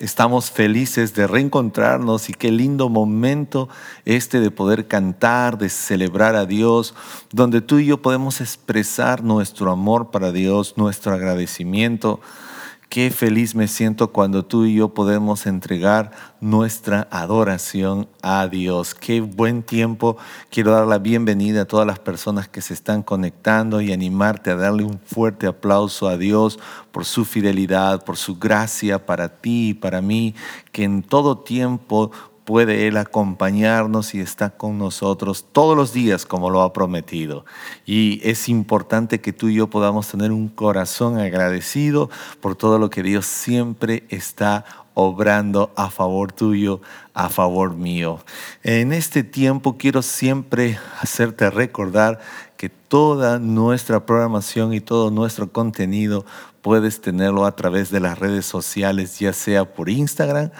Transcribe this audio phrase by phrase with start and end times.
[0.00, 3.68] Estamos felices de reencontrarnos y qué lindo momento
[4.06, 6.94] este de poder cantar, de celebrar a Dios,
[7.32, 12.18] donde tú y yo podemos expresar nuestro amor para Dios, nuestro agradecimiento
[12.90, 18.96] Qué feliz me siento cuando tú y yo podemos entregar nuestra adoración a Dios.
[18.96, 20.16] Qué buen tiempo.
[20.50, 24.56] Quiero dar la bienvenida a todas las personas que se están conectando y animarte a
[24.56, 26.58] darle un fuerte aplauso a Dios
[26.90, 30.34] por su fidelidad, por su gracia para ti y para mí,
[30.72, 32.10] que en todo tiempo
[32.50, 37.44] puede Él acompañarnos y está con nosotros todos los días como lo ha prometido.
[37.86, 42.10] Y es importante que tú y yo podamos tener un corazón agradecido
[42.40, 46.80] por todo lo que Dios siempre está obrando a favor tuyo,
[47.14, 48.18] a favor mío.
[48.64, 52.18] En este tiempo quiero siempre hacerte recordar
[52.56, 56.26] que toda nuestra programación y todo nuestro contenido
[56.62, 60.50] puedes tenerlo a través de las redes sociales, ya sea por Instagram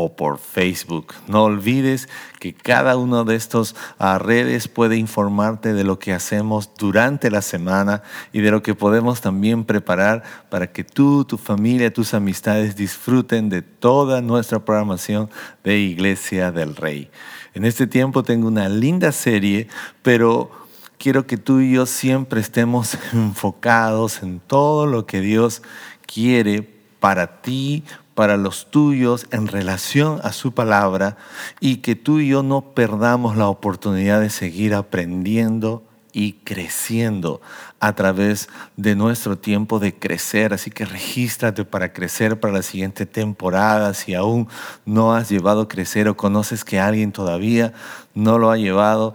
[0.00, 1.12] o por Facebook.
[1.26, 6.70] No olvides que cada uno de estos ah, redes puede informarte de lo que hacemos
[6.78, 11.92] durante la semana y de lo que podemos también preparar para que tú, tu familia,
[11.92, 15.30] tus amistades disfruten de toda nuestra programación
[15.64, 17.10] de Iglesia del Rey.
[17.54, 19.66] En este tiempo tengo una linda serie,
[20.02, 20.52] pero
[20.96, 25.60] quiero que tú y yo siempre estemos enfocados en todo lo que Dios
[26.06, 27.82] quiere para ti,
[28.18, 31.16] para los tuyos en relación a su palabra
[31.60, 37.40] y que tú y yo no perdamos la oportunidad de seguir aprendiendo y creciendo
[37.78, 40.52] a través de nuestro tiempo de crecer.
[40.52, 43.94] Así que regístrate para crecer para la siguiente temporada.
[43.94, 44.48] Si aún
[44.84, 47.72] no has llevado crecer o conoces que alguien todavía
[48.14, 49.14] no lo ha llevado,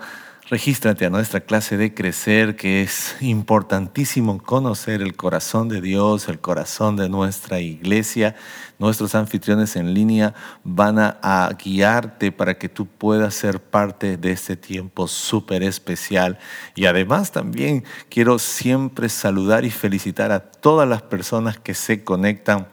[0.50, 6.40] Regístrate a nuestra clase de crecer, que es importantísimo conocer el corazón de Dios, el
[6.40, 8.36] corazón de nuestra iglesia.
[8.78, 10.34] Nuestros anfitriones en línea
[10.66, 16.38] van a, guiarte para que tú puedas ser parte de este tiempo súper especial.
[16.75, 22.68] Y además también quiero siempre saludar y felicitar a todas las personas que se conectan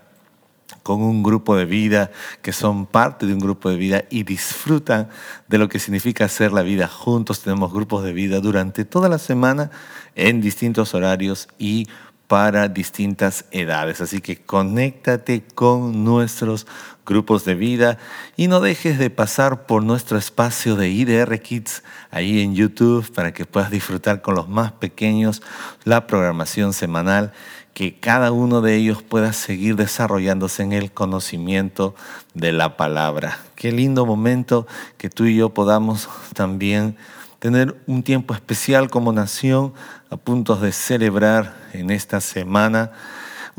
[0.83, 2.11] con un grupo de vida,
[2.43, 5.09] que son parte de un grupo de vida y disfrutan
[5.49, 7.43] de lo que significa hacer la vida juntos.
[7.43, 9.71] Tenemos grupos de vida durante toda la semana
[10.15, 11.87] en distintos horarios y
[12.31, 14.01] para distintas edades.
[14.01, 16.65] Así que conéctate con nuestros
[17.05, 17.99] grupos de vida
[18.37, 21.83] y no dejes de pasar por nuestro espacio de IDR Kids
[22.13, 25.43] ahí en YouTube para que puedas disfrutar con los más pequeños
[25.83, 27.33] la programación semanal
[27.75, 31.95] que cada uno de ellos pueda seguir desarrollándose en el conocimiento
[32.35, 33.39] de la palabra.
[33.55, 34.67] Qué lindo momento
[34.99, 36.97] que tú y yo podamos también
[37.39, 39.73] tener un tiempo especial como nación
[40.11, 42.93] a punto de celebrar en esta semana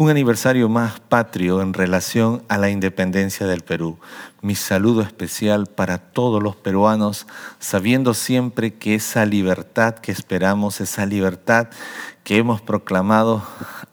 [0.01, 3.99] un aniversario más patrio en relación a la independencia del Perú.
[4.41, 7.27] Mi saludo especial para todos los peruanos,
[7.59, 11.67] sabiendo siempre que esa libertad que esperamos, esa libertad
[12.23, 13.43] que hemos proclamado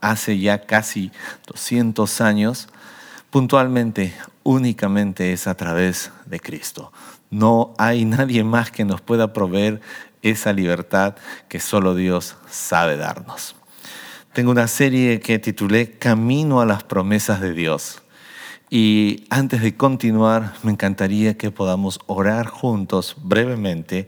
[0.00, 1.12] hace ya casi
[1.46, 2.68] 200 años,
[3.28, 4.14] puntualmente,
[4.44, 6.90] únicamente es a través de Cristo.
[7.28, 9.82] No hay nadie más que nos pueda proveer
[10.22, 11.16] esa libertad
[11.50, 13.57] que solo Dios sabe darnos.
[14.38, 18.02] Tengo una serie que titulé Camino a las promesas de Dios.
[18.70, 24.06] Y antes de continuar, me encantaría que podamos orar juntos brevemente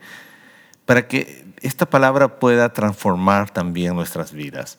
[0.86, 4.78] para que esta palabra pueda transformar también nuestras vidas.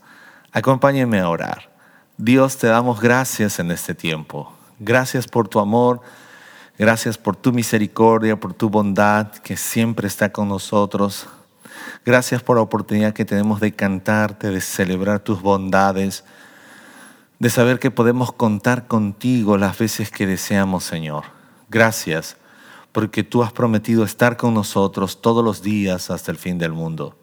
[0.53, 1.69] Acompáñenme a orar.
[2.15, 4.53] Dios, te damos gracias en este tiempo.
[4.79, 5.99] Gracias por tu amor,
[6.77, 11.27] gracias por tu misericordia, por tu bondad que siempre está con nosotros.
[12.05, 16.23] Gracias por la oportunidad que tenemos de cantarte, de celebrar tus bondades,
[17.39, 21.23] de saber que podemos contar contigo las veces que deseamos, Señor.
[21.69, 22.37] Gracias
[22.91, 27.17] porque tú has prometido estar con nosotros todos los días hasta el fin del mundo.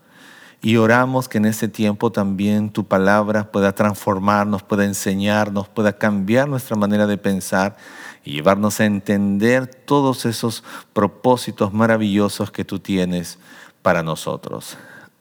[0.60, 6.48] Y oramos que en este tiempo también tu palabra pueda transformarnos, pueda enseñarnos, pueda cambiar
[6.48, 7.76] nuestra manera de pensar
[8.24, 13.38] y llevarnos a entender todos esos propósitos maravillosos que tú tienes
[13.82, 14.76] para nosotros.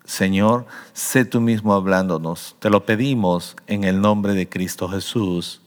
[0.06, 2.56] Señor, sé tú mismo hablándonos.
[2.60, 5.62] Te lo pedimos en el nombre de Cristo Jesús.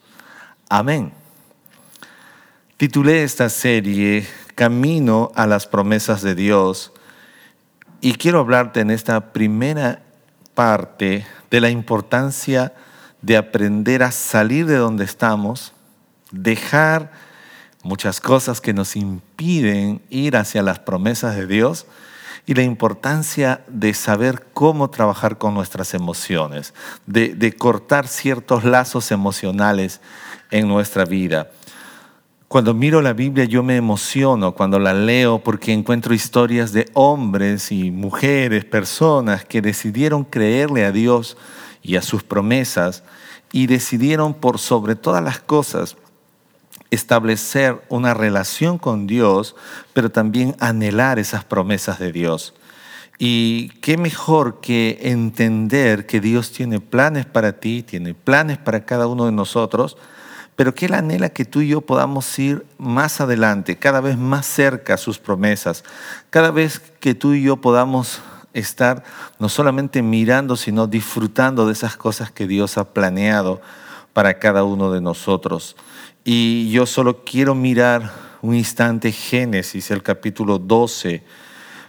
[0.69, 1.13] Amén.
[2.77, 6.93] Titulé esta serie Camino a las promesas de Dios
[8.01, 10.03] y quiero hablarte en esta primera
[10.55, 12.73] parte de la importancia
[13.21, 15.75] de aprender a salir de donde estamos,
[16.31, 17.13] dejar
[17.83, 21.87] muchas cosas que nos impiden ir hacia las promesas de Dios
[22.47, 26.75] y la importancia de saber cómo trabajar con nuestras emociones,
[27.07, 30.01] de, cortar ciertos lazos emocionales
[30.51, 31.51] en nuestra vida.
[32.49, 37.71] Cuando miro la Biblia yo me emociono cuando la leo porque encuentro historias de hombres
[37.71, 41.37] y mujeres, personas que decidieron creerle a Dios
[41.83, 43.05] y a sus promesas
[43.53, 45.97] y decidieron por sobre todas las cosas
[46.91, 49.57] establecer una relación con Dios,
[49.93, 52.55] pero también anhelar esas promesas de Dios.
[53.19, 59.07] Y qué mejor que entender que Dios tiene planes para ti, tiene planes para cada
[59.07, 59.99] uno de nosotros,
[60.57, 64.47] pero que Él anhela que tú y yo podamos ir más adelante, cada vez más
[64.47, 65.85] cerca a sus promesas,
[66.31, 68.21] cada vez que tú y yo podamos
[68.53, 69.05] estar
[69.39, 73.61] no solamente mirando, sino disfrutando de esas cosas que Dios ha planeado
[74.13, 75.77] para cada uno de nosotros.
[76.25, 78.13] Y yo solo quiero mirar
[78.43, 81.23] un instante Génesis, el capítulo 12,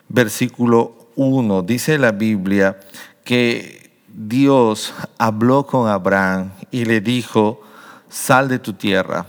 [0.08, 1.62] versículo 1.
[1.64, 2.80] Dice la Biblia
[3.24, 7.62] que Dios habló con Abraham y le dijo,
[8.10, 9.26] sal de tu tierra,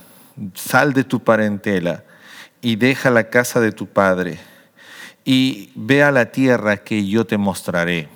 [0.55, 2.05] sal de tu parentela
[2.61, 4.39] y deja la casa de tu padre
[5.25, 8.09] y ve a la tierra que yo te mostraré.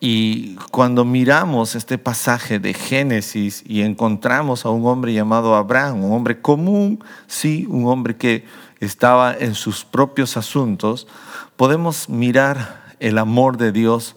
[0.00, 6.12] Y cuando miramos este pasaje de Génesis y encontramos a un hombre llamado Abraham, un
[6.12, 8.44] hombre común, sí, un hombre que
[8.78, 11.08] estaba en sus propios asuntos,
[11.56, 14.14] podemos mirar el amor de Dios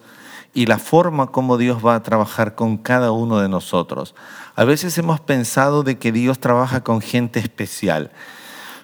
[0.53, 4.13] y la forma como Dios va a trabajar con cada uno de nosotros.
[4.55, 8.11] A veces hemos pensado de que Dios trabaja con gente especial.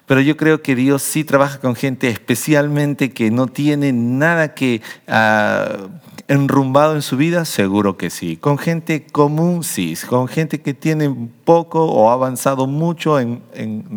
[0.06, 4.80] Pero yo creo que Dios sí trabaja con gente especialmente que no tiene nada que
[5.06, 5.88] uh,
[6.28, 8.36] enrumbado en su vida, seguro que sí.
[8.36, 9.96] Con gente común, sí.
[10.08, 13.42] Con gente que tiene poco o ha avanzado mucho en,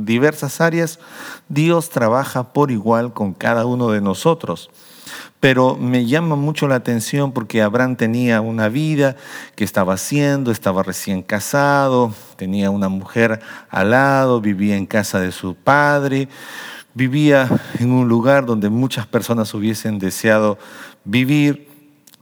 [0.06, 1.00] diversas áreas,
[1.50, 4.72] Dios trabaja por igual con cada uno de nosotros
[5.42, 9.16] pero me llama mucho la atención porque Abraham tenía una vida
[9.56, 13.40] que estaba haciendo, estaba recién casado, tenía una mujer
[13.72, 16.30] al lado, vivía en casa de su padre,
[16.94, 17.50] vivía
[17.80, 20.60] en un lugar donde muchas personas hubiesen deseado
[21.04, 21.71] vivir,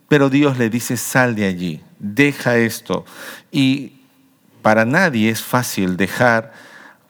[0.09, 3.06] pero Dios le dice, sal de allí, deja esto.
[3.51, 3.94] Y
[4.61, 6.51] para nadie es fácil dejar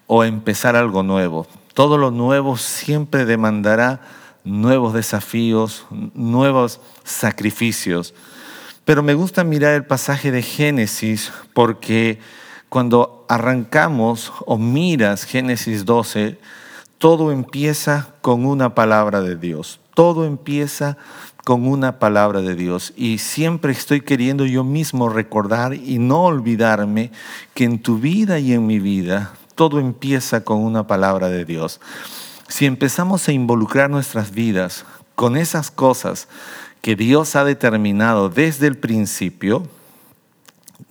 [0.05, 1.47] o empezar algo nuevo.
[1.73, 4.01] Todo lo nuevo siempre demandará
[4.43, 8.13] nuevos desafíos, nuevos sacrificios.
[8.83, 12.19] Pero me gusta mirar el pasaje de Génesis porque
[12.67, 16.37] cuando arrancamos o miras Génesis 12,
[16.97, 19.79] todo empieza con una palabra de Dios.
[19.99, 20.95] Todo empieza
[21.43, 22.93] con una palabra de Dios.
[22.95, 27.11] Y siempre estoy queriendo yo mismo recordar y no olvidarme
[27.53, 31.81] que en tu vida y en mi vida todo empieza con una palabra de Dios.
[32.47, 34.85] Si empezamos a involucrar nuestras vidas
[35.15, 36.29] con esas cosas
[36.81, 39.67] que Dios ha determinado desde el principio,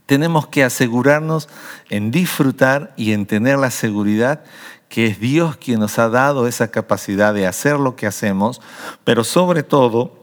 [0.04, 1.48] tenemos que asegurarnos
[1.88, 4.44] en disfrutar y en tener la seguridad
[4.88, 8.60] que es Dios quien nos ha dado esa capacidad de hacer lo que hacemos,
[9.04, 10.18] pero sobre todo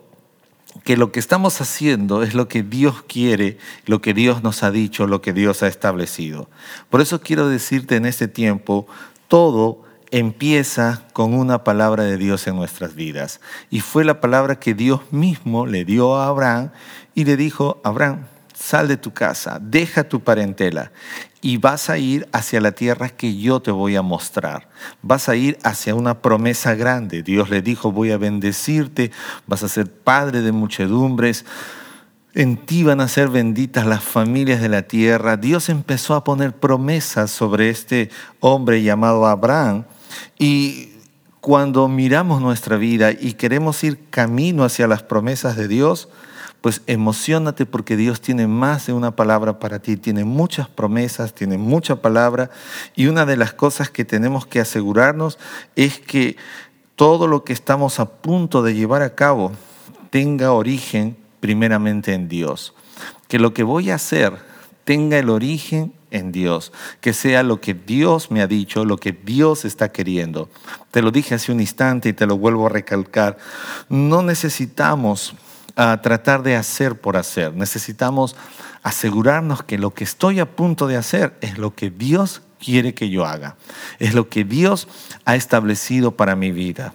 [0.83, 4.71] que lo que estamos haciendo es lo que Dios quiere, lo que Dios nos ha
[4.71, 6.49] dicho, lo que Dios ha establecido.
[6.90, 8.87] Por eso quiero decirte en este tiempo,
[9.28, 13.42] todo empieza con una palabra de Dios en nuestras vidas.
[13.69, 16.71] Y fue la palabra que Dios mismo le dio a Abraham
[17.16, 18.28] y le dijo, Abraham,
[18.66, 20.92] sal de tu casa, deja tu parentela
[21.40, 24.68] y vas a ir hacia la tierra que yo te voy a mostrar.
[25.04, 27.22] Vas a ir hacia una promesa grande.
[27.22, 29.12] Dios le dijo, voy a bendecirte,
[29.45, 31.45] vas a ser padre de muchedumbres.
[32.34, 35.38] En ti van a ser benditas las familias de la tierra.
[35.38, 39.84] Dios empezó a poner promesas sobre este hombre llamado Abraham
[40.40, 40.90] y
[41.40, 46.10] cuando miramos nuestra vida y queremos ir camino hacia las promesas de Dios,
[46.66, 51.60] pues emocionate porque Dios tiene más de una palabra para ti, tiene muchas promesas, tiene
[51.60, 52.50] mucha palabra
[52.95, 55.38] y una de las cosas que tenemos que asegurarnos
[55.76, 56.38] es que
[56.95, 59.52] todo lo que estamos a punto de llevar a cabo
[60.10, 62.74] tenga origen primeramente en Dios.
[63.28, 64.34] Que lo que voy a hacer
[64.86, 69.12] tenga el origen en Dios, que sea lo que Dios me ha dicho, lo que
[69.12, 70.50] Dios está queriendo.
[70.90, 73.38] Te lo dije hace un instante y te lo vuelvo a recalcar.
[73.88, 75.36] No necesitamos
[75.75, 78.35] ah, tratar de hacer por hacer, necesitamos
[78.83, 83.09] asegurarnos que lo que estoy a punto de hacer es lo que Dios quiere que
[83.09, 83.55] yo haga,
[83.99, 84.87] es lo que Dios
[85.25, 86.94] ha establecido para mi vida.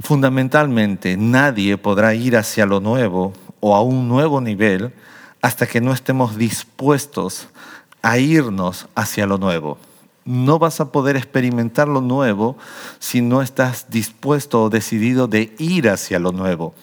[0.00, 4.92] Fundamentalmente, nadie podrá ir hacia lo nuevo o a un nuevo nivel
[5.40, 7.48] hasta que no estemos dispuestos
[8.02, 9.78] a irnos hacia lo nuevo.
[10.24, 12.56] No vas a poder experimentar lo nuevo
[12.98, 16.74] si no estás dispuesto o decidido de ir hacia lo nuevo.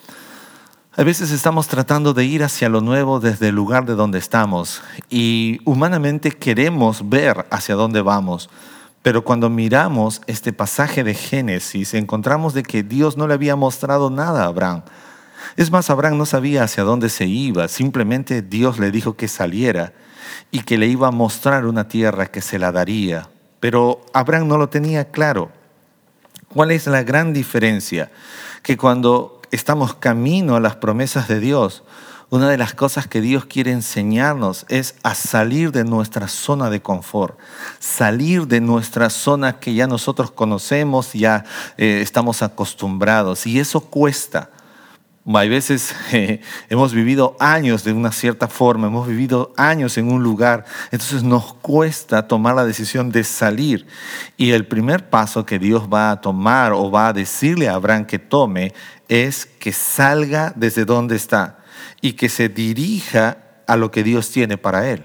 [0.97, 4.81] A veces estamos tratando de ir hacia lo nuevo desde el lugar de donde estamos
[5.07, 8.49] y humanamente queremos ver hacia dónde vamos.
[9.03, 14.09] Pero cuando miramos este pasaje de Génesis, encontramos de que Dios no le había mostrado
[14.09, 14.81] nada a Abraham.
[15.57, 19.93] Es más, Abraham no sabía hacia dónde se iba, simplemente Dios le dijo que saliera
[20.49, 23.29] y que le iba a mostrar una tierra que se la daría.
[23.59, 25.51] Pero Abraham no lo tenía claro.
[26.51, 28.11] ¿Cuál es la gran diferencia?
[28.63, 31.83] Que cuando estamos camino a las promesas de Dios,
[32.31, 36.79] una de las cosas que Dios quiere enseñarnos es a salir de nuestra zona de
[36.79, 37.39] confort,
[37.79, 41.43] salir de nuestra zona que ya nosotros conocemos, ya
[41.77, 43.47] eh, estamos acostumbrados.
[43.47, 44.51] Y eso cuesta.
[45.25, 50.21] Hay veces eh, hemos vivido años de una cierta forma, hemos vivido años en un
[50.21, 53.87] lugar, entonces nos cuesta tomar la decisión de salir.
[54.37, 58.05] Y el primer paso que Dios va a tomar o va a decirle a Abraham
[58.05, 58.73] que tome
[59.09, 61.59] es que salga desde donde está
[61.99, 63.37] y que se dirija
[63.67, 65.03] a lo que Dios tiene para él.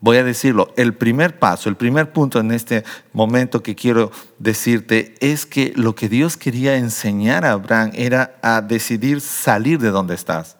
[0.00, 5.14] Voy a decirlo, el primer paso, el primer punto en este momento que quiero decirte
[5.20, 10.14] es que lo que Dios quería enseñar a Abraham era a decidir salir de donde
[10.14, 10.56] estás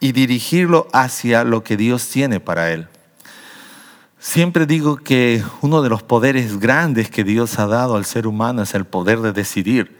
[0.00, 2.88] y dirigirlo hacia lo que Dios tiene para él.
[4.18, 8.62] Siempre digo que uno de los poderes grandes que Dios ha dado al ser humano
[8.62, 9.99] es el poder de decidir.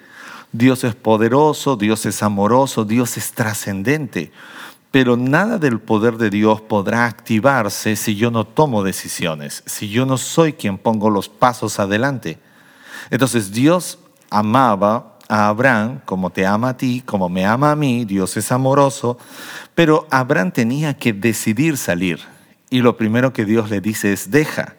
[0.53, 4.33] Dios es poderoso, Dios es amoroso, Dios es trascendente.
[4.91, 10.05] Pero nada del poder de Dios podrá activarse si yo no tomo decisiones, si yo
[10.05, 12.39] no soy quien pongo los pasos adelante.
[13.11, 13.99] Entonces Dios
[14.31, 18.51] amaba a Abraham como te ama a ti, como me ama a mí, Dios es
[18.51, 19.17] amoroso,
[19.77, 22.19] pero Abraham tenía que decidir salir.
[22.69, 24.75] Y lo primero que Dios le dice es, deja.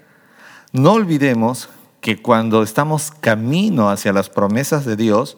[0.73, 1.69] No olvidemos
[2.01, 5.37] que cuando estamos camino hacia las promesas de Dios,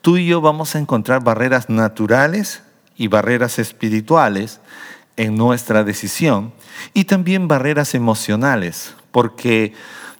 [0.00, 2.62] tú y yo vamos a encontrar barreras naturales
[2.96, 4.60] y barreras espirituales
[5.16, 6.52] en nuestra decisión
[6.94, 9.74] y también barreras emocionales, porque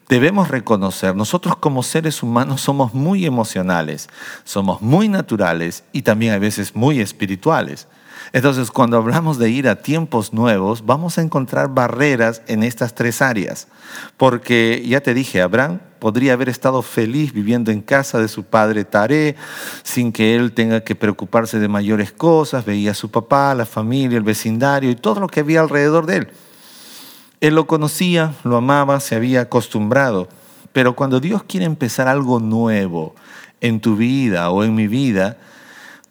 [0.08, 4.08] debemos reconocer, nosotros como seres humanos somos muy emocionales,
[4.44, 7.86] somos muy naturales y también a veces muy espirituales.
[8.32, 13.22] Entonces, cuando hablamos de ir a tiempos nuevos, vamos a encontrar barreras en estas tres
[13.22, 13.68] áreas.
[14.16, 18.84] Porque ya te dije, Abraham podría haber estado feliz viviendo en casa de su padre
[18.84, 19.36] Taré,
[19.82, 24.18] sin que él tenga que preocuparse de mayores cosas, veía a su papá, la familia,
[24.18, 26.28] el vecindario y todo lo que había alrededor de él.
[27.40, 30.28] Él lo conocía, lo amaba, se había acostumbrado.
[30.72, 33.14] Pero cuando Dios quiere empezar algo nuevo
[33.60, 35.38] en tu vida o en mi vida,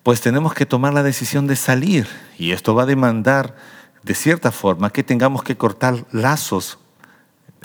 [0.06, 2.08] pues tenemos que tomar la decisión de salir.
[2.38, 3.56] Y esto va a demandar,
[4.04, 6.78] de cierta forma, que tengamos que cortar lazos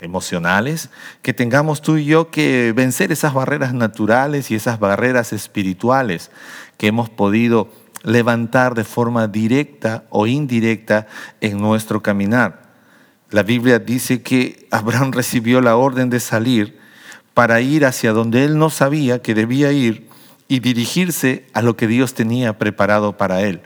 [0.01, 0.89] emocionales,
[1.21, 6.31] que tengamos tú y yo que vencer esas barreras naturales y esas barreras espirituales
[6.79, 7.69] que hemos podido
[8.05, 11.09] levantar de forma directa o indirecta
[11.43, 12.63] en nuestro caminar.
[13.29, 16.79] La Biblia dice que Abraham recibió la orden de salir
[17.35, 20.09] para ir hacia donde él no sabía que debía ir
[20.51, 23.63] y dirigirse a lo que Dios tenía preparado para él.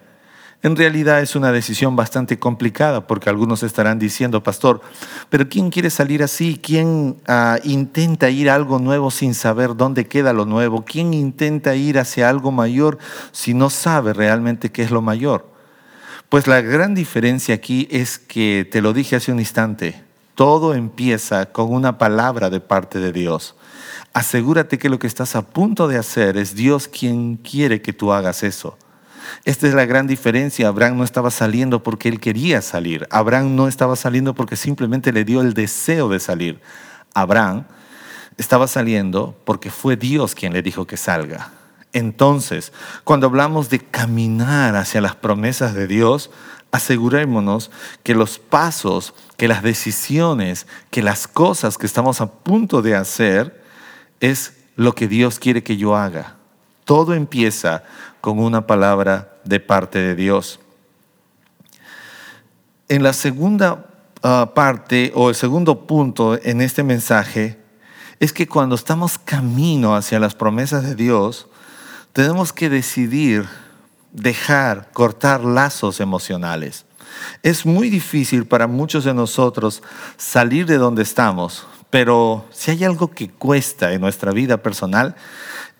[0.63, 4.83] En realidad es una decisión bastante complicada porque algunos estarán diciendo, pastor,
[5.31, 6.61] pero ¿quién quiere salir así?
[6.63, 10.85] ¿Quién ah, intenta ir a algo nuevo sin saber dónde queda lo nuevo?
[10.85, 12.99] ¿Quién intenta ir hacia algo mayor
[13.33, 15.51] si no sabe realmente qué es lo mayor?
[16.29, 20.03] Pues la gran diferencia aquí es que, te lo dije hace un instante,
[20.35, 23.55] todo empieza con una palabra de parte de Dios
[24.15, 28.13] asegúrate que lo que estás a punto de hacer es Dios quien quiere que tú
[28.13, 28.79] hagas eso.
[29.45, 30.69] Esta es la gran diferencia.
[30.69, 33.07] Abraham no estaba saliendo porque él quería salir.
[33.11, 36.61] Abraham no estaba saliendo porque simplemente le dio el deseo de salir.
[37.13, 37.65] Abraham
[38.37, 41.51] estaba saliendo porque fue Dios quien le dijo que salga.
[41.93, 46.31] Entonces, cuando hablamos de caminar hacia las promesas de Dios,
[46.71, 47.71] asegurémonos
[48.03, 53.64] que los pasos, que las decisiones, que las cosas que estamos a punto de hacer,
[54.31, 56.37] es lo que Dios quiere que yo haga.
[56.85, 57.85] Todo empieza
[58.21, 60.61] con una palabra de parte de Dios.
[62.89, 63.87] En la segunda
[64.23, 67.59] ah, parte o el segundo punto en este mensaje
[68.19, 71.47] es que cuando estamos camino hacia las promesas de Dios,
[72.15, 73.47] tenemos que decidir
[74.13, 76.87] dejar, cortar lazos emocionales.
[77.43, 79.83] Es muy difícil para muchos de nosotros
[80.17, 85.15] salir de donde estamos pero si hay algo que cuesta en nuestra vida personal,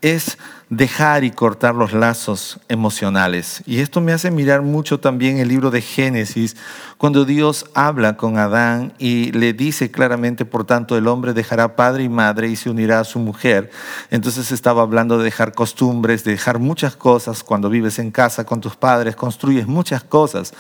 [0.01, 0.39] es
[0.71, 3.65] dejar y cortar los lazos emocionales.
[3.67, 6.57] Y esto me hace mirar mucho también el libro de Génesis,
[6.99, 12.05] cuando Dios habla con Adán y le dice claramente, por tanto, el hombre dejará padre
[12.05, 13.71] y madre y se unirá a su mujer.
[14.11, 17.43] Entonces estaba hablando de dejar costumbres, de dejar muchas cosas.
[17.43, 20.55] Cuando vives en casa con tus padres, construyes muchas cosas.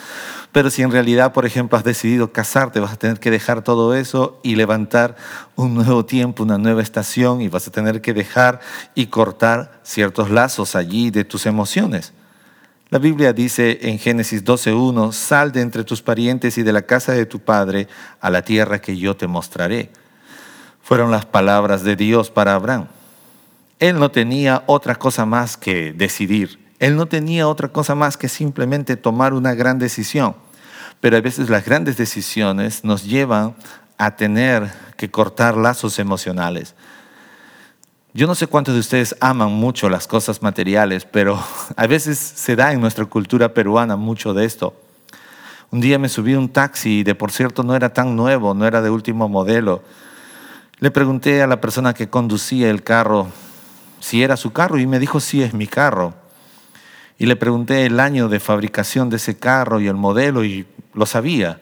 [0.54, 3.92] Pero si en realidad, por ejemplo, has decidido casarte, vas a tener que dejar todo
[3.92, 5.16] eso y levantar
[5.56, 8.60] un nuevo tiempo, una nueva estación y vas a tener que dejar
[8.94, 12.12] y cortar ciertos lazos allí de tus emociones.
[12.88, 17.10] La Biblia dice en Génesis 12.1, sal de entre tus parientes y de la casa
[17.10, 17.88] de tu padre
[18.20, 19.90] a la tierra que yo te mostraré.
[20.82, 22.86] Fueron las palabras de Dios para Abraham.
[23.80, 26.60] Él no tenía otra cosa más que decidir.
[26.78, 30.43] Él no tenía otra cosa más que simplemente tomar una gran decisión.
[31.04, 33.54] Pero a veces las grandes decisiones nos llevan
[33.98, 36.74] a tener que cortar lazos emocionales.
[38.14, 41.38] Yo no sé cuántos de ustedes aman mucho las cosas materiales, pero
[41.76, 44.80] a veces se da en nuestra cultura peruana mucho de esto.
[45.70, 48.54] Un día me subí a un taxi y de por cierto no era tan nuevo,
[48.54, 49.82] no era de último modelo.
[50.78, 53.28] Le pregunté a la persona que conducía el carro
[54.00, 56.23] si era su carro y me dijo sí es mi carro.
[57.18, 61.06] Y le pregunté el año de fabricación de ese carro y el modelo y lo
[61.06, 61.60] sabía.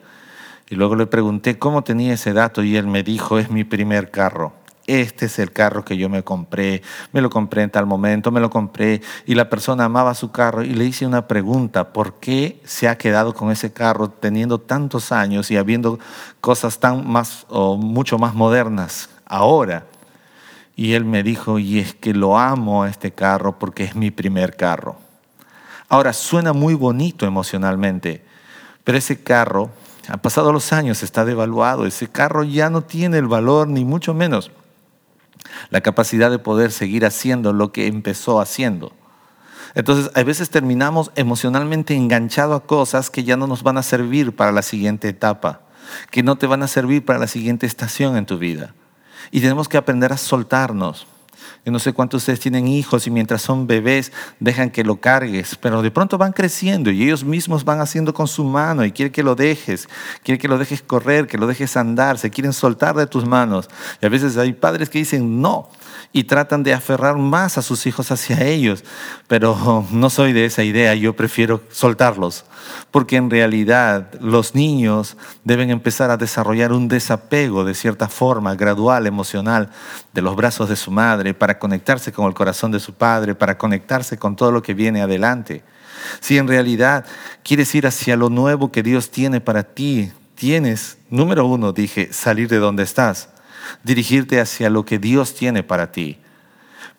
[0.69, 4.09] Y luego le pregunté cómo tenía ese dato y él me dijo es mi primer
[4.11, 4.53] carro
[4.87, 6.81] este es el carro que yo me compré,
[7.11, 10.63] me lo compré en tal momento, me lo compré y la persona amaba su carro
[10.63, 15.11] y le hice una pregunta, ¿por qué se ha quedado con ese carro teniendo tantos
[15.11, 15.99] años y habiendo
[16.41, 19.85] cosas tan más o mucho más modernas ahora?
[20.75, 24.09] Y él me dijo, y es que lo amo a este carro porque es mi
[24.11, 24.97] primer carro.
[25.93, 28.25] Ahora, suena muy bonito emocionalmente,
[28.83, 29.69] pero ese carro,
[30.07, 34.15] han pasado los años, está devaluado, ese carro ya no tiene el valor, ni mucho
[34.15, 34.49] menos
[35.69, 38.91] la capacidad de poder seguir haciendo lo que empezó haciendo.
[39.75, 44.35] Entonces, a veces terminamos emocionalmente enganchados a cosas que ya no nos van a servir
[44.35, 45.61] para la siguiente etapa,
[46.09, 48.73] que no te van a servir para la siguiente estación en tu vida.
[49.29, 51.05] Y tenemos que aprender a soltarnos.
[51.65, 54.99] Yo no sé cuántos de ustedes tienen hijos y mientras son bebés dejan que lo
[54.99, 58.91] cargues, pero de pronto van creciendo y ellos mismos van haciendo con su mano y
[58.91, 59.87] quieren que lo dejes,
[60.23, 63.69] quieren que lo dejes correr, que lo dejes andar, se quieren soltar de tus manos.
[64.01, 65.69] Y a veces hay padres que dicen no
[66.15, 68.85] y tratan de aferrar más a sus hijos hacia ellos,
[69.27, 72.45] pero no soy de esa idea, yo prefiero soltarlos,
[72.91, 79.07] porque en realidad los niños deben empezar a desarrollar un desapego de cierta forma, gradual,
[79.07, 79.71] emocional,
[80.13, 83.57] de los brazos de su madre, para conectarse con el corazón de su padre, para
[83.57, 85.63] conectarse con todo lo que viene adelante.
[86.19, 87.05] Si en realidad
[87.43, 92.49] quieres ir hacia lo nuevo que Dios tiene para ti, tienes, número uno, dije, salir
[92.49, 93.29] de donde estás,
[93.83, 96.19] dirigirte hacia lo que Dios tiene para ti.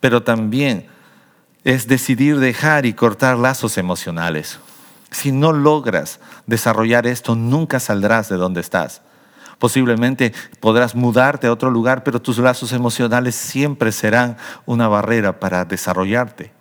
[0.01, 0.87] Pero también
[1.65, 4.59] es decidir dejar y cortar lazos emocionales.
[5.11, 9.03] Si no logras desarrollar esto, nunca saldrás de donde estás.
[9.59, 15.65] Posiblemente podrás mudarte a otro lugar, pero tus lazos emocionales siempre serán una barrera para
[15.65, 16.54] desarrollarte.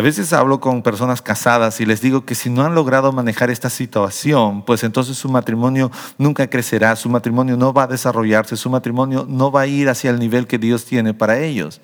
[0.00, 3.50] A veces hablo con personas casadas y les digo que si no han logrado manejar
[3.50, 8.70] esta situación, pues entonces su matrimonio nunca crecerá, su matrimonio no va a desarrollarse, su
[8.70, 11.82] matrimonio no va a ir hacia el nivel que Dios tiene para ellos.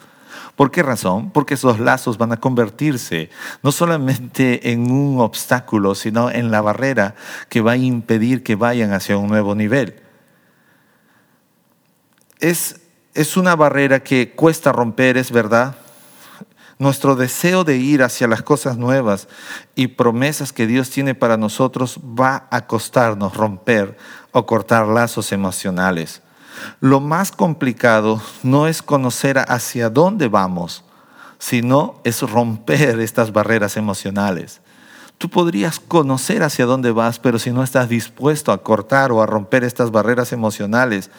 [0.57, 1.31] ¿Por qué razón?
[1.31, 3.29] Porque esos lazos van a convertirse
[3.63, 7.17] no solamente en un obstáculo, sino en la barrera
[7.51, 10.01] que va a impedir que vayan hacia un nuevo nivel.
[12.41, 12.81] Es,
[13.13, 15.77] es una barrera que cuesta romper, es verdad.
[16.79, 19.29] Nuestro deseo de ir hacia las cosas nuevas
[19.75, 23.97] y promesas que Dios tiene para nosotros va a costarnos romper
[24.33, 26.21] o cortar lazos emocionales.
[26.81, 30.85] Lo más complicado no es conocer hacia dónde vamos,
[31.39, 34.61] sino es romper estas barreras emocionales.
[35.17, 39.27] Tú podrías conocer hacia dónde vas, pero si no estás dispuesto a cortar o a
[39.27, 41.11] romper estas barreras emocionales,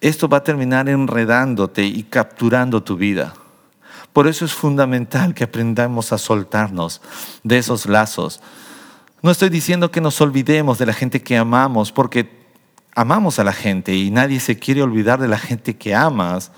[0.00, 3.34] esto va a terminar enredándote y capturando tu vida.
[4.14, 7.02] Por eso es fundamental que aprendamos a soltarnos
[7.42, 8.40] de esos lazos.
[9.22, 12.30] No estoy diciendo que nos olvidemos de la gente que amamos, porque
[12.94, 16.52] amamos a la gente y nadie se quiere olvidar de la gente que amas,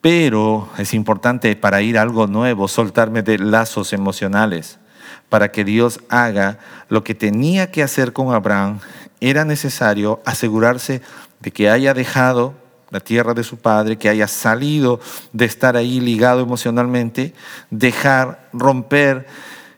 [0.00, 4.80] pero es importante para ir a algo nuevo soltarme de lazos emocionales
[5.28, 6.58] para que Dios haga
[6.88, 8.80] lo que tenía que hacer con Abraham.
[9.20, 11.00] Era necesario asegurarse
[11.38, 12.54] de que haya dejado
[12.90, 15.00] la tierra de su padre, que haya salido
[15.32, 17.34] de estar ahí ligado emocionalmente,
[17.70, 19.26] dejar romper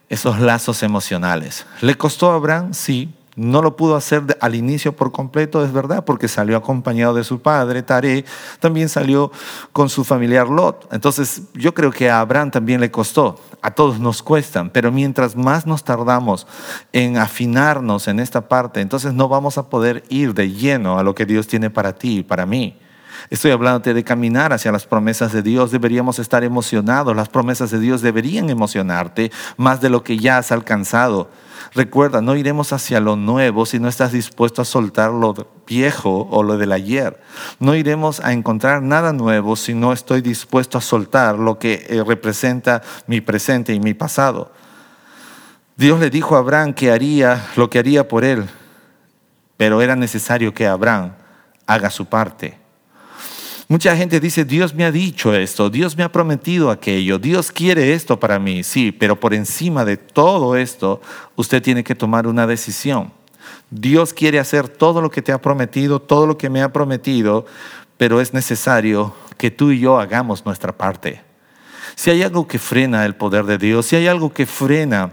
[0.09, 1.67] esos lazos emocionales.
[1.81, 2.75] ¿Le costó a Abraham?
[2.75, 7.25] Sí, No lo pudo hacer al inicio por completo, es verdad, porque salió acompañado de
[7.25, 8.25] su padre, Taré,
[8.59, 9.31] también salió
[9.73, 10.93] con su familiar Lot.
[10.93, 15.37] Entonces, yo creo que a Abraham también le costó, a todos nos cuestan, pero mientras
[15.37, 16.47] más nos tardamos
[16.93, 21.15] en afinarnos en esta parte, entonces no vamos a poder ir de lleno a lo
[21.15, 22.77] que Dios tiene para ti y para mí.
[23.29, 25.71] Estoy hablándote de caminar hacia las promesas de Dios.
[25.71, 27.15] Deberíamos estar emocionados.
[27.15, 31.29] Las promesas de Dios deberían emocionarte más de lo que ya has alcanzado.
[31.73, 35.35] Recuerda, no iremos hacia lo nuevo si no estás dispuesto a soltar lo
[35.67, 37.21] viejo o lo del ayer.
[37.61, 42.03] No iremos a encontrar nada nuevo si no estoy dispuesto a soltar lo que eh,
[42.05, 44.53] representa mi presente y mi pasado.
[45.77, 48.49] Dios le dijo a Abraham que haría lo que haría por él,
[49.57, 51.13] pero era necesario que Abraham
[51.67, 52.59] haga su parte.
[53.71, 57.93] Mucha gente dice, Dios me ha dicho esto, Dios me ha prometido aquello, Dios quiere
[57.93, 61.01] esto para mí, sí, pero por encima de todo esto,
[61.37, 63.13] usted tiene que tomar una decisión.
[63.71, 67.47] Dios quiere hacer todo lo que te ha prometido, todo lo que me ha prometido,
[67.97, 71.23] pero es necesario que tú y yo hagamos nuestra parte.
[71.95, 75.13] Si hay algo que frena el poder de Dios, si hay algo que frena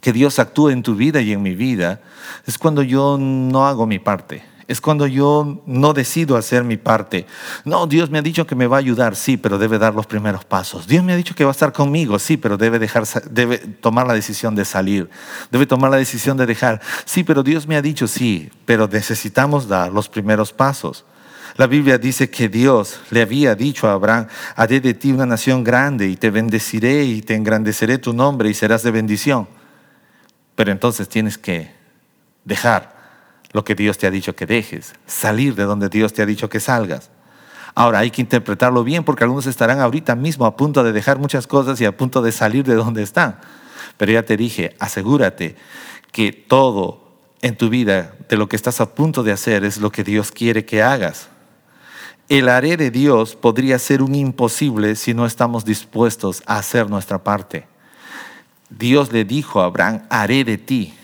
[0.00, 2.00] que Dios actúe en tu vida y en mi vida,
[2.46, 7.26] es cuando yo no hago mi parte es cuando yo no decido hacer mi parte.
[7.64, 10.06] No, Dios me ha dicho que me va a ayudar, sí, pero debe dar los
[10.06, 10.86] primeros pasos.
[10.86, 12.78] Dios me ha dicho que va a estar conmigo, sí, pero debe,
[13.30, 15.10] debe tomar la decisión de salir.
[15.50, 16.80] Debe tomar la decisión de dejar.
[17.04, 21.04] Sí, pero Dios me ha dicho, sí, pero necesitamos dar los primeros pasos.
[21.56, 25.62] La Biblia dice que Dios le había dicho a Abraham, haré de ti una nación
[25.62, 29.46] grande y te bendeciré y te engrandeceré tu nombre y serás de bendición.
[30.56, 31.70] Pero entonces tienes que
[32.44, 32.93] dejar
[33.54, 36.50] lo que Dios te ha dicho que dejes, salir de donde Dios te ha dicho
[36.50, 37.10] que salgas.
[37.76, 41.46] Ahora hay que interpretarlo bien porque algunos estarán ahorita mismo a punto de dejar muchas
[41.46, 43.38] cosas y a punto de salir de donde están.
[43.96, 45.54] Pero ya te dije, asegúrate
[46.10, 47.04] que todo
[47.42, 50.32] en tu vida de lo que estás a punto de hacer es lo que Dios
[50.32, 51.28] quiere que hagas.
[52.28, 57.22] El haré de Dios podría ser un imposible si no estamos dispuestos a hacer nuestra
[57.22, 57.68] parte.
[58.68, 60.94] Dios le dijo a Abraham, haré de ti.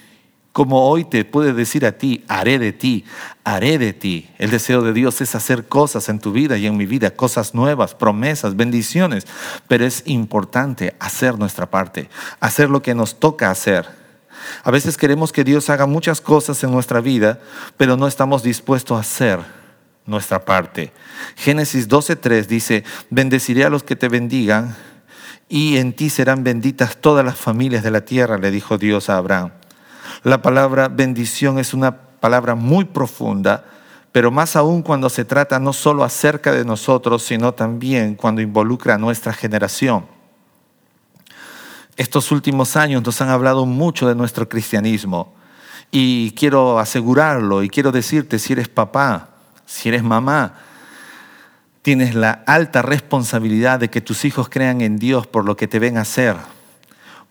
[0.53, 3.05] Como hoy te puede decir a ti, haré de ti,
[3.45, 4.29] haré de ti.
[4.39, 7.55] El deseo de Dios es hacer cosas en tu vida y en mi vida, cosas
[7.55, 9.27] nuevas, promesas, bendiciones.
[9.69, 12.11] Pero es importante hacer nuestra parte,
[12.41, 13.87] hacer lo que nos toca hacer.
[14.65, 17.41] A veces queremos que Dios haga muchas cosas en nuestra vida,
[17.77, 19.39] pero no estamos dispuestos a hacer
[20.07, 20.93] nuestra parte.
[21.37, 24.75] Génesis 12.3 dice, bendeciré a los que te bendigan
[25.49, 29.17] y en ti serán benditas todas las familias de la tierra, le dijo Dios a
[29.17, 29.60] Abraham.
[30.23, 33.65] La palabra bendición es una palabra muy profunda,
[34.13, 38.95] pero más aún cuando se trata no solo acerca de nosotros, sino también cuando involucra
[38.95, 40.05] a nuestra generación.
[41.97, 45.33] Estos últimos años nos han hablado mucho de nuestro cristianismo
[45.91, 49.31] y quiero asegurarlo y quiero decirte, si eres papá,
[49.65, 50.55] si eres mamá,
[51.83, 55.79] tienes la alta responsabilidad de que tus hijos crean en Dios por lo que te
[55.79, 56.37] ven hacer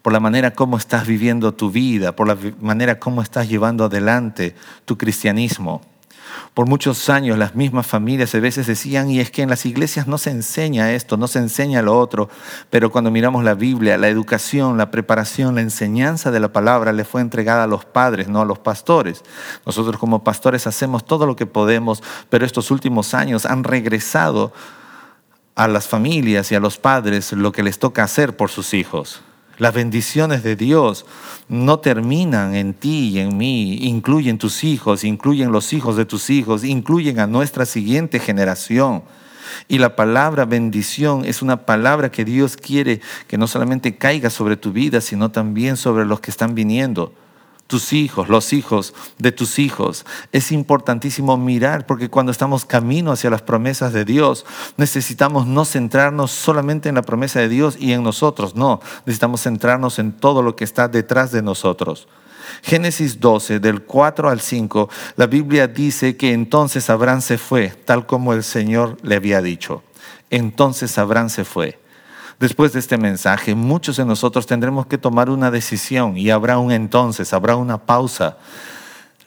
[0.10, 4.56] por la manera como estás viviendo tu vida, por la manera como estás llevando adelante
[4.86, 5.84] tu cristianismo.
[6.56, 10.08] Por muchos años las mismas familias a veces decían, y es que en las iglesias
[10.08, 12.28] no se enseña esto, no se enseña lo otro,
[12.72, 17.06] pero cuando miramos la Biblia, la educación, la preparación, la enseñanza de la palabra le
[17.06, 19.24] fue entregada a los padres, no a los pastores.
[19.64, 24.54] Nosotros como pastores hacemos todo lo que podemos, pero estos últimos años han regresado
[25.54, 29.22] a las familias y a los padres lo que les toca hacer por sus hijos.
[29.60, 31.06] Las bendiciones de Dios
[31.50, 36.30] no terminan en ti y en mí, incluyen tus hijos, incluyen los hijos de tus
[36.30, 39.04] hijos, incluyen a nuestra siguiente generación.
[39.68, 44.56] Y la palabra bendición es una palabra que Dios quiere que no solamente caiga sobre
[44.56, 47.14] tu vida, sino también sobre los que están viniendo
[47.70, 50.04] tus hijos, los hijos de tus hijos.
[50.32, 54.44] Es importantísimo mirar porque cuando estamos camino hacia las promesas de Dios,
[54.78, 60.00] necesitamos no centrarnos solamente en la promesa de Dios y en nosotros, no, necesitamos centrarnos
[60.00, 62.08] en todo lo que está detrás de nosotros.
[62.64, 68.08] Génesis 12, del 4 al 5, la Biblia dice que entonces Abraham se fue, tal
[68.08, 69.84] como el Señor le había dicho.
[70.32, 71.78] Entonces Abraham se fue.
[72.40, 76.72] Después de este mensaje, muchos de nosotros tendremos que tomar una decisión y habrá un
[76.72, 78.38] entonces, habrá una pausa.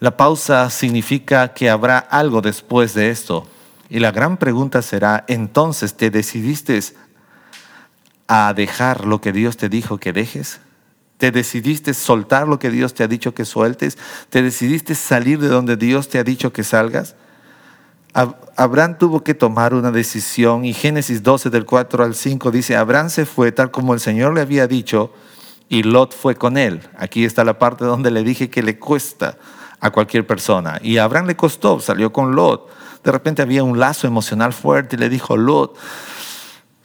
[0.01, 3.47] La pausa significa que habrá algo después de esto.
[3.91, 6.81] Y la gran pregunta será, entonces, ¿te decidiste
[8.27, 10.61] a dejar lo que Dios te dijo que dejes?
[11.19, 13.99] ¿Te decidiste soltar lo que Dios te ha dicho que sueltes?
[14.31, 17.15] ¿Te decidiste salir de donde Dios te ha dicho que salgas?
[18.15, 23.09] Abraham tuvo que tomar una decisión y Génesis 12 del 4 al 5 dice, Abraham
[23.09, 25.13] se fue tal como el Señor le había dicho
[25.69, 26.83] y Lot fue con él.
[26.99, 29.39] Aquí está la parte donde le dije que le cuesta
[29.81, 30.79] a cualquier persona.
[30.83, 32.69] Y Abraham le costó, salió con Lot.
[33.03, 35.75] De repente había un lazo emocional fuerte y le dijo, Lot,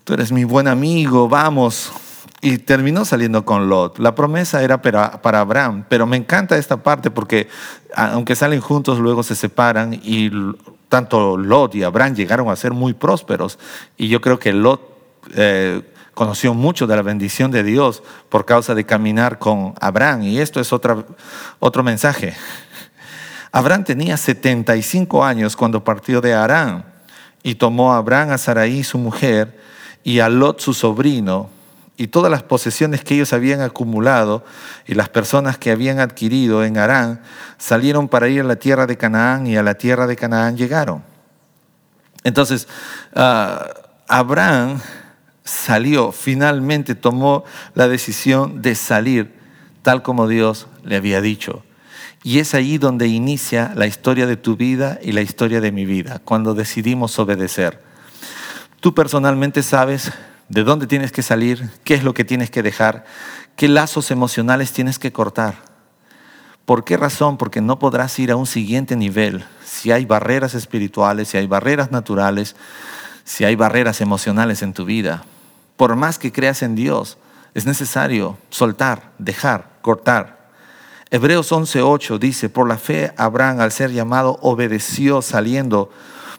[0.05, 1.91] tú eres mi buen amigo, vamos.
[2.39, 3.99] Y terminó saliendo con Lot.
[3.99, 7.49] La promesa era para, para Abraham, pero me encanta esta parte porque
[7.93, 10.31] aunque salen juntos, luego se separan y
[10.89, 13.59] tanto Lot y Abraham llegaron a ser muy prósperos.
[13.97, 14.81] Y yo creo que Lot
[15.35, 15.81] eh,
[16.13, 20.23] conoció mucho de la bendición de Dios por causa de caminar con Abraham.
[20.23, 22.33] Y esto es otro mensaje.
[23.51, 26.85] Abraham tenía 75 años cuando partió de Arán
[27.43, 29.59] y tomó a Abraham a Sarai, su mujer,
[30.03, 31.49] y a Lot, su sobrino,
[31.97, 34.45] y todas las posesiones que ellos habían acumulado
[34.85, 37.21] y las personas que habían adquirido en Arán
[37.57, 41.03] salieron para ir a la tierra de Canaán y a la tierra de Canaán llegaron.
[42.23, 42.67] Entonces,
[43.15, 43.67] ah,
[44.07, 44.79] Abraham
[45.43, 49.33] salió, finalmente tomó la decisión de salir
[49.81, 51.63] tal como Dios le había dicho.
[52.23, 55.85] Y es ahí donde inicia la historia de tu vida y la historia de mi
[55.85, 57.81] vida, cuando decidimos obedecer.
[58.81, 60.11] Tú personalmente sabes
[60.49, 63.05] de dónde tienes que salir, qué es lo que tienes que dejar,
[63.55, 65.55] qué lazos emocionales tienes que cortar.
[66.65, 67.37] ¿Por qué razón?
[67.37, 71.91] Porque no podrás ir a un siguiente nivel si hay barreras espirituales, si hay barreras
[71.91, 72.55] naturales,
[73.23, 75.23] si hay barreras emocionales en tu vida.
[75.77, 77.17] Por más que creas en Dios,
[77.53, 80.49] es necesario soltar, dejar, cortar.
[81.09, 85.89] Hebreos 11:8 dice, por la fe Abraham al ser llamado obedeció saliendo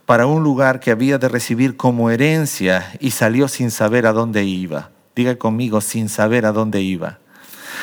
[0.09, 4.43] para un lugar que había de recibir como herencia y salió sin saber a dónde
[4.43, 4.89] iba.
[5.15, 7.19] Diga conmigo, sin saber a dónde iba.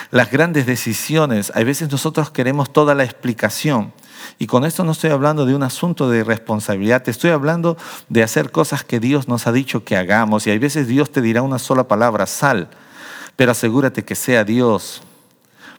[0.10, 3.94] Las grandes decisiones, a veces nosotros queremos toda la explicación.
[4.40, 7.78] Y con esto no estoy hablando de un asunto de responsabilidad, te estoy hablando
[8.10, 10.48] de hacer cosas que Dios nos ha dicho que hagamos.
[10.48, 12.70] Y a veces Dios te dirá una sola palabra, sal,
[13.36, 15.04] pero asegúrate que sea Dios.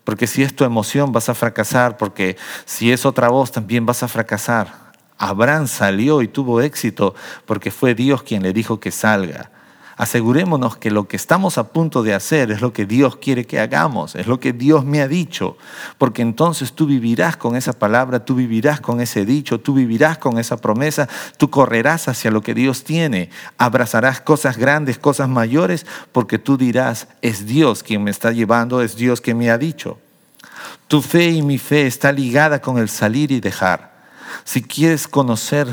[0.05, 4.05] Porque si es tu emoción vas a fracasar, porque si es otra voz también vas
[4.05, 4.86] a fracasar.
[5.19, 9.51] Abraham salió y tuvo éxito porque fue Dios quien le dijo que salga.
[9.99, 13.59] Asegurémonos que lo que estamos a punto de hacer es lo que Dios quiere que
[13.59, 15.57] hagamos, es lo que Dios me ha dicho,
[15.97, 20.39] porque entonces tú vivirás con esa palabra, tú vivirás con ese dicho, tú vivirás con
[20.39, 26.39] esa promesa, tú correrás hacia lo que Dios tiene, abrazarás cosas grandes, cosas mayores, porque
[26.39, 29.99] tú dirás, es Dios quien me está llevando, es Dios quien me ha dicho.
[30.89, 33.96] Tu fe y mi fe está ligada con el salir y dejar.
[34.45, 35.69] Si quieres conocer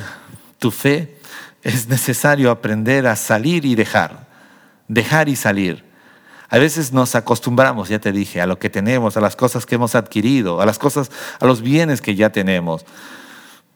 [0.60, 1.18] tu fe,
[1.62, 4.28] es necesario aprender a salir y dejar,
[4.88, 5.84] dejar y salir.
[6.50, 9.76] A veces nos acostumbramos, ya te dije, a lo que tenemos, a las cosas que
[9.76, 12.86] hemos adquirido, a las cosas, a los bienes que ya tenemos.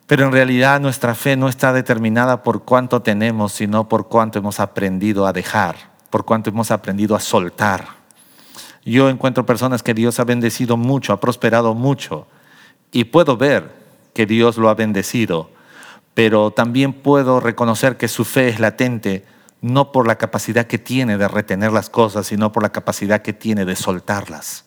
[0.05, 4.59] Pero en realidad nuestra fe no está determinada por cuánto tenemos, sino por cuánto hemos
[4.59, 5.75] aprendido a dejar,
[6.09, 7.87] por cuánto hemos aprendido a soltar.
[8.85, 12.27] Yo encuentro personas que Dios ha bendecido mucho, ha prosperado mucho,
[12.91, 13.69] y puedo ver
[14.17, 15.51] que Dios lo ha bendecido,
[16.15, 19.25] pero también puedo reconocer que su fe es latente,
[19.61, 23.33] no por la capacidad que tiene de retener las cosas, sino por la capacidad que
[23.33, 24.65] tiene de soltarlas.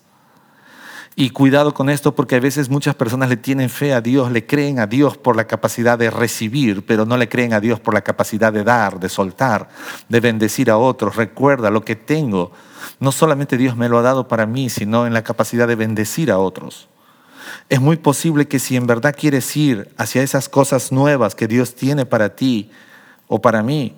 [1.16, 4.46] Y cuidado con esto porque a veces muchas personas le tienen fe a Dios, le
[4.46, 7.92] creen a Dios por la capacidad de recibir, pero no le creen a Dios por
[7.92, 9.68] la capacidad de dar, de soltar,
[10.08, 11.16] de bendecir a otros.
[11.16, 12.52] Recuerda, lo que tengo,
[13.00, 16.30] no solamente Dios me lo ha dado para mí, sino en la capacidad de bendecir
[16.30, 16.88] a otros
[17.68, 21.74] es muy posible que si en verdad quieres ir hacia esas cosas nuevas que Dios
[21.74, 22.70] tiene para ti
[23.28, 23.96] o para mí,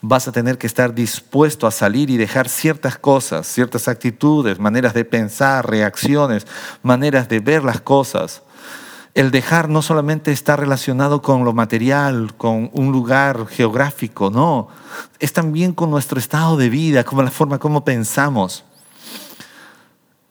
[0.00, 4.94] vas a tener que estar dispuesto a salir y dejar ciertas cosas, ciertas actitudes, maneras
[4.94, 6.46] de pensar, reacciones,
[6.82, 8.42] maneras de ver las cosas.
[9.14, 14.68] El dejar no solamente está relacionado con lo material, con un lugar geográfico, no,
[15.18, 18.64] es también con nuestro estado de vida, con la forma como pensamos.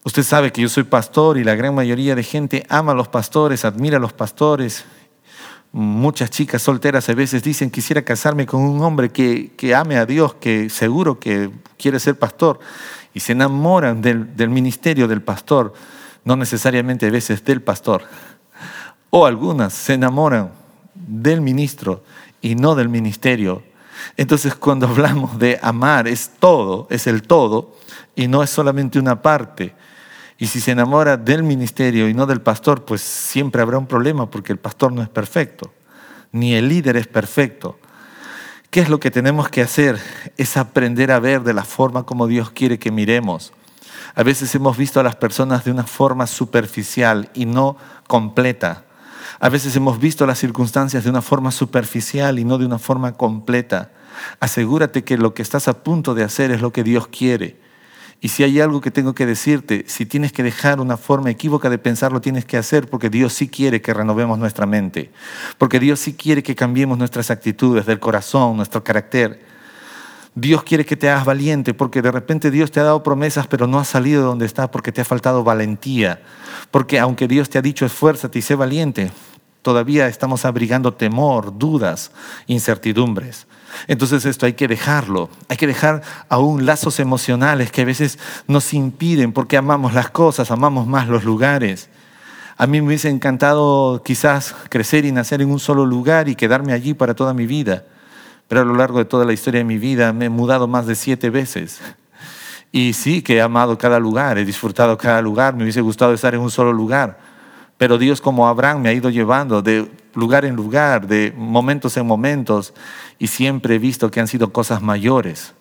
[0.05, 3.07] Usted sabe que yo soy pastor y la gran mayoría de gente ama a los
[3.07, 4.85] pastores, admira a los pastores.
[5.71, 10.05] Muchas chicas solteras a veces dicen, quisiera casarme con un hombre que, que ame a
[10.05, 12.59] Dios, que seguro que quiere ser pastor.
[13.15, 15.73] Y se enamoran del, del ministerio del pastor,
[16.23, 18.03] no necesariamente a veces del pastor.
[19.09, 20.51] O algunas se enamoran
[20.93, 22.03] del ministro
[22.41, 23.63] y no del ministerio.
[24.17, 27.73] Entonces cuando hablamos de amar es todo, es el todo
[28.15, 29.73] y no es solamente una parte.
[30.37, 34.29] Y si se enamora del ministerio y no del pastor, pues siempre habrá un problema
[34.29, 35.73] porque el pastor no es perfecto,
[36.31, 37.79] ni el líder es perfecto.
[38.69, 39.97] ¿Qué es lo que tenemos que hacer?
[40.35, 43.53] Es aprender a ver de la forma como Dios quiere que miremos.
[44.13, 48.83] A veces hemos visto a las personas de una forma superficial y no completa.
[49.39, 53.13] A veces hemos visto las circunstancias de una forma superficial y no de una forma
[53.13, 53.91] completa.
[54.41, 57.64] Asegúrate que lo que estás a punto de hacer es lo que Dios quiere
[58.21, 61.69] Y si hay algo que tengo que decirte, si tienes que dejar una forma equívoca
[61.69, 65.12] de pensar, lo tienes que hacer porque Dios sí quiere que renovemos nuestra mente,
[65.58, 69.45] porque Dios sí quiere que cambiemos nuestras actitudes del corazón, nuestro carácter.
[70.34, 73.67] Dios quiere que te hagas valiente porque de repente Dios te ha dado promesas pero
[73.67, 76.21] no has salido de donde estás porque te ha faltado valentía.
[76.71, 79.12] Porque aunque Dios te ha dicho esfuérzate y sé valiente,
[79.65, 82.12] todavía estamos abrigando temor, dudas,
[82.45, 83.47] incertidumbres.
[83.88, 88.75] Entonces esto hay que dejarlo, hay que dejar aún lazos emocionales que a veces nos
[88.75, 91.89] impiden porque amamos las cosas, amamos más los lugares.
[92.58, 96.71] A mí me hubiese encantado quizás crecer y nacer en un solo lugar y quedarme
[96.71, 97.86] allí para toda mi vida,
[98.47, 100.86] pero a lo largo de toda la historia de mi vida me he mudado más
[100.86, 101.82] de siete veces.
[102.71, 106.36] Y sí que he amado cada lugar, he disfrutado cada lugar, me hubiese gustado estar
[106.36, 107.17] en un solo lugar,
[107.77, 112.05] pero Dios como Abraham me ha ido llevando de lugar en lugar, de momentos en
[112.05, 112.73] momentos,
[113.19, 115.53] y siempre he visto que han sido cosas mayores.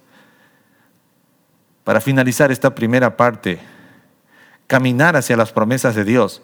[1.83, 3.59] Para finalizar esta primera parte,
[4.67, 6.43] caminar hacia las promesas de Dios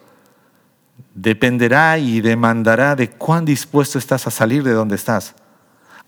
[1.15, 5.35] dependerá y demandará de cuán dispuesto estás a salir de donde estás,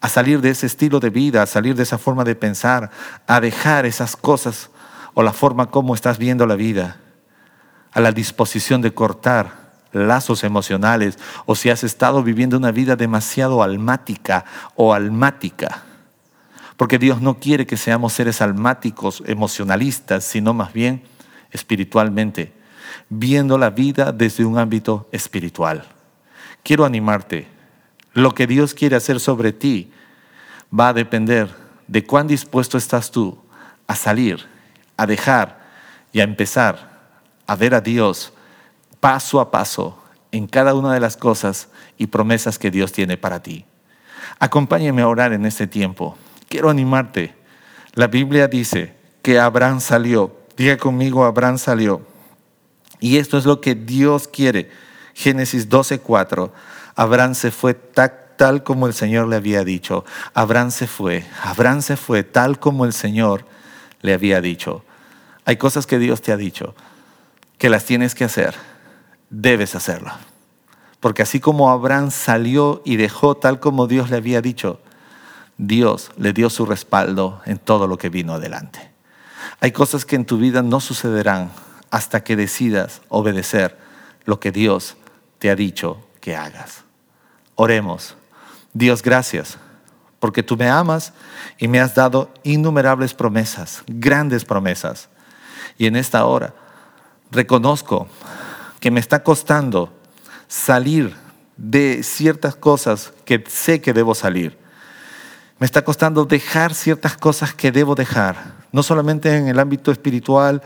[0.00, 2.90] a salir de ese estilo de vida, a salir de esa forma de pensar,
[3.26, 4.70] a dejar esas cosas
[5.14, 6.98] o la forma como estás viendo la vida,
[7.92, 13.62] a la disposición de cortar lazos emocionales o si has estado viviendo una vida demasiado
[13.62, 15.82] almática o almática.
[16.76, 21.02] Porque Dios no quiere que seamos seres almáticos, emocionalistas, sino más bien
[21.50, 22.52] espiritualmente,
[23.08, 25.84] viendo la vida desde un ámbito espiritual.
[26.62, 27.46] Quiero animarte.
[28.14, 29.90] Lo que Dios quiere hacer sobre ti
[30.78, 31.48] va a depender
[31.86, 33.38] de cuán dispuesto estás tú
[33.86, 34.46] a salir,
[34.96, 35.60] a dejar
[36.12, 36.91] y a empezar
[37.46, 38.32] a ver a Dios
[39.02, 39.98] paso a paso
[40.30, 43.64] en cada una de las cosas y promesas que Dios tiene para ti.
[44.38, 46.16] Acompáñame a orar en este tiempo.
[46.48, 47.34] Quiero animarte.
[47.94, 50.36] La Biblia dice que Abraham salió.
[50.56, 52.02] Diga conmigo, Abraham salió.
[53.00, 54.70] Y esto es lo que Dios quiere.
[55.14, 56.52] Génesis 12:4.
[56.94, 60.04] Abraham se fue tal como el Señor le había dicho.
[60.32, 61.26] Abraham se fue.
[61.42, 63.44] Abraham se fue tal como el Señor
[64.00, 64.84] le había dicho.
[65.44, 66.76] Hay cosas que Dios te ha dicho
[67.62, 68.56] que las tienes que hacer
[69.30, 70.10] debes hacerlo.
[70.98, 74.80] Porque así como Abraham salió y dejó tal como Dios le había dicho,
[75.58, 78.90] Dios le dio su respaldo en todo lo que vino adelante.
[79.60, 81.52] Hay cosas que en tu vida no sucederán
[81.92, 83.78] hasta que decidas obedecer
[84.24, 84.96] lo que Dios
[85.38, 86.82] te ha dicho que hagas.
[87.54, 88.16] Oremos.
[88.72, 89.56] Dios, gracias,
[90.18, 91.12] porque tú me amas
[91.58, 95.08] y me has dado innumerables promesas, grandes promesas.
[95.78, 96.54] Y en esta hora
[97.32, 98.06] reconozco
[98.78, 99.92] que me está costando
[100.48, 101.16] salir
[101.56, 104.58] de ciertas cosas que sé que debo salir.
[105.58, 110.62] Me está costando dejar ciertas cosas que debo dejar, no solamente en el ámbito espiritual,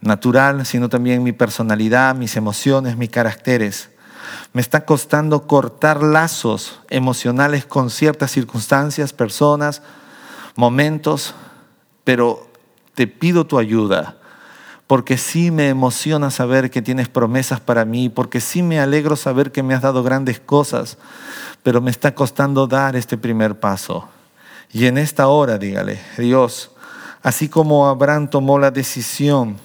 [0.00, 3.90] natural, sino también mi personalidad, mis emociones, mis caracteres.
[4.52, 9.82] Me está costando cortar lazos emocionales con ciertas circunstancias, personas,
[10.56, 11.34] momentos,
[12.04, 12.48] pero
[12.94, 14.19] te pido tu ayuda
[14.90, 19.52] porque sí me emociona saber que tienes promesas para mí, porque sí me alegro saber
[19.52, 20.98] que me has dado grandes cosas,
[21.62, 24.08] pero me está costando dar este primer paso.
[24.72, 26.72] Y en esta hora, dígale, Dios,
[27.22, 29.58] así como Abraham tomó la decisión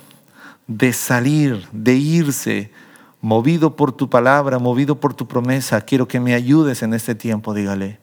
[0.67, 2.71] de salir, de irse,
[3.19, 7.55] movido por tu palabra, movido por tu promesa, quiero que me ayudes en este tiempo,
[7.55, 7.97] dígale.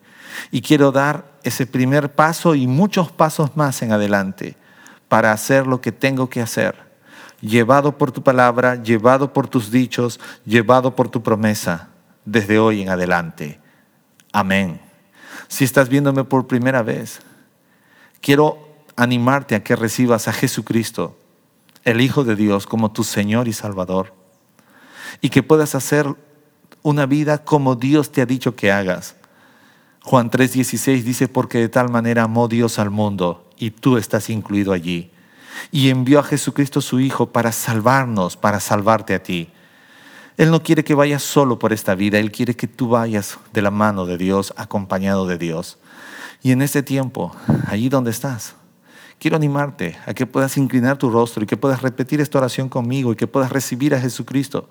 [0.50, 4.56] Y quiero dar ese primer paso y muchos pasos más en adelante
[5.06, 6.90] para hacer lo que tengo que hacer
[7.42, 11.88] llevado por tu palabra, llevado por tus dichos, llevado por tu promesa,
[12.24, 13.60] desde hoy en adelante.
[14.32, 14.80] Amén.
[15.48, 17.20] Si estás viéndome por primera vez,
[18.20, 21.18] quiero animarte a que recibas a Jesucristo,
[21.84, 24.14] el Hijo de Dios, como tu Señor y Salvador,
[25.20, 26.06] y que puedas hacer
[26.82, 29.16] una vida como Dios te ha dicho que hagas.
[30.04, 34.72] Juan 3:16 dice, porque de tal manera amó Dios al mundo, y tú estás incluido
[34.72, 35.10] allí
[35.70, 39.50] y envió a Jesucristo su Hijo para salvarnos, para salvarte a ti.
[40.36, 43.62] Él no quiere que vayas solo por esta vida, Él quiere que tú vayas de
[43.62, 45.78] la mano de Dios, acompañado de Dios.
[46.42, 47.34] Y en este tiempo,
[47.66, 48.54] allí donde estás,
[49.18, 53.12] quiero animarte a que puedas inclinar tu rostro y que puedas repetir esta oración conmigo
[53.12, 54.68] y que puedas recibir a Jesucristo,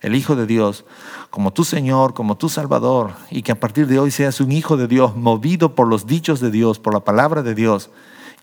[0.00, 0.84] el Hijo de Dios,
[1.30, 4.76] como tu Señor, como tu Salvador, y que a partir de hoy seas un Hijo
[4.76, 7.90] de Dios, movido por los dichos de Dios, por la palabra de Dios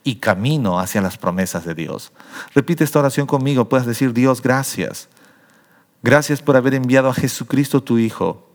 [0.03, 2.11] y camino hacia las promesas de Dios.
[2.53, 5.09] Repite esta oración conmigo, puedes decir, Dios, gracias.
[6.03, 8.47] Gracias por haber enviado a Jesucristo tu Hijo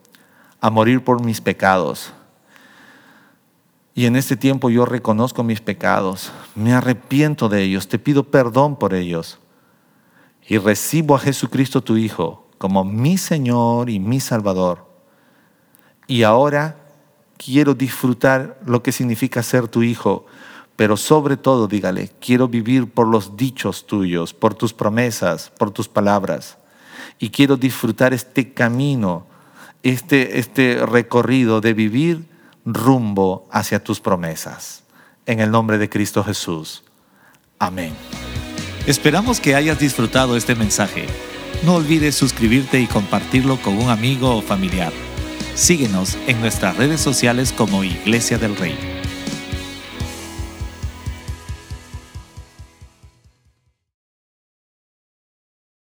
[0.61, 2.13] a morir por mis pecados.
[3.95, 8.77] Y en este tiempo yo reconozco mis pecados, me arrepiento de ellos, te pido perdón
[8.77, 9.39] por ellos.
[10.49, 14.87] Y recibo a Jesucristo tu Hijo como mi Señor y mi Salvador.
[16.07, 16.77] Y ahora
[17.37, 20.27] quiero disfrutar lo que significa ser tu Hijo,
[20.77, 25.89] pero sobre todo dígale, quiero vivir por los dichos tuyos, por tus promesas, por tus
[25.89, 26.59] palabras.
[27.19, 29.27] Y quiero disfrutar este camino,
[29.83, 32.29] este, este recorrido de vivir
[32.67, 34.83] rumbo hacia tus promesas.
[35.25, 36.85] En el nombre de Cristo Jesús.
[37.59, 37.95] Amén.
[38.87, 41.07] Esperamos que hayas disfrutado este mensaje.
[41.65, 44.93] No olvides suscribirte y compartirlo con un amigo o familiar.
[45.55, 48.96] Síguenos en nuestras redes sociales como Iglesia del Rey.